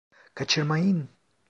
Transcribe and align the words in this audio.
Kaçırmayın! 0.35 1.09